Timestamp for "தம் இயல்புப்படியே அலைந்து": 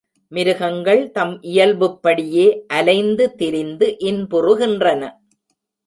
1.11-3.35